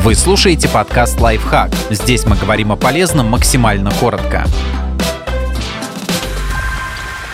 [0.00, 1.74] Вы слушаете подкаст «Лайфхак».
[1.90, 4.46] Здесь мы говорим о полезном максимально коротко.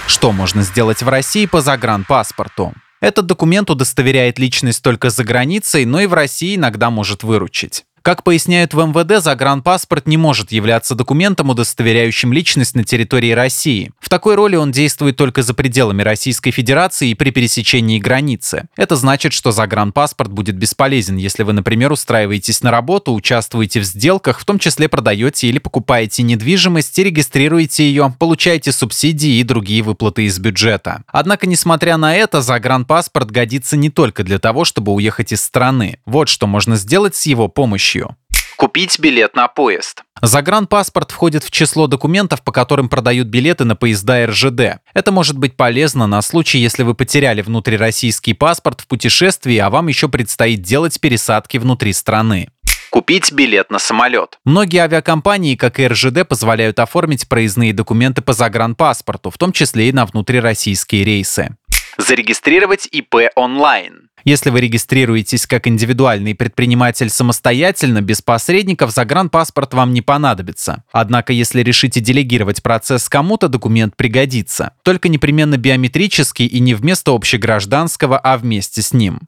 [0.06, 2.72] Что можно сделать в России по загранпаспорту?
[3.03, 7.85] Этот документ удостоверяет личность только за границей, но и в России иногда может выручить.
[8.05, 13.93] Как поясняют в МВД, загранпаспорт не может являться документом, удостоверяющим личность на территории России.
[13.99, 18.69] В такой роли он действует только за пределами Российской Федерации и при пересечении границы.
[18.77, 24.39] Это значит, что загранпаспорт будет бесполезен, если вы, например, устраиваетесь на работу, участвуете в сделках,
[24.39, 30.27] в том числе продаете или покупаете недвижимость и регистрируете ее, получаете субсидии и другие выплаты
[30.27, 31.05] из бюджета.
[31.07, 36.01] Однако, несмотря на это, загранпаспорт годится не только для того, чтобы уехать из страны.
[36.05, 38.16] Вот что можно сделать с его помощью помощью.
[38.57, 40.05] Купить билет на поезд.
[40.23, 44.80] Загранпаспорт входит в число документов, по которым продают билеты на поезда РЖД.
[44.95, 49.89] Это может быть полезно на случай, если вы потеряли внутрироссийский паспорт в путешествии, а вам
[49.89, 52.48] еще предстоит делать пересадки внутри страны.
[52.91, 54.39] Купить билет на самолет.
[54.45, 59.92] Многие авиакомпании, как и РЖД, позволяют оформить проездные документы по загранпаспорту, в том числе и
[59.92, 61.56] на внутрироссийские рейсы.
[61.98, 64.03] Зарегистрировать ИП онлайн.
[64.25, 70.83] Если вы регистрируетесь как индивидуальный предприниматель самостоятельно, без посредников, загранпаспорт вам не понадобится.
[70.92, 74.72] Однако, если решите делегировать процесс кому-то, документ пригодится.
[74.83, 79.20] Только непременно биометрический и не вместо общегражданского, а вместе с ним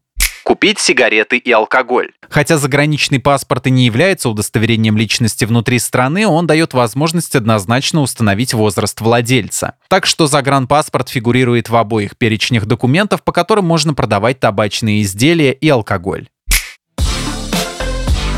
[0.46, 2.12] купить сигареты и алкоголь.
[2.30, 8.54] Хотя заграничный паспорт и не является удостоверением личности внутри страны, он дает возможность однозначно установить
[8.54, 9.74] возраст владельца.
[9.88, 15.68] Так что загранпаспорт фигурирует в обоих перечнях документов, по которым можно продавать табачные изделия и
[15.68, 16.28] алкоголь.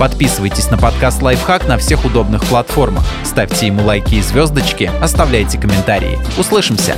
[0.01, 3.05] Подписывайтесь на подкаст «Лайфхак» на всех удобных платформах.
[3.23, 6.19] Ставьте ему лайки и звездочки, оставляйте комментарии.
[6.39, 6.97] Услышимся!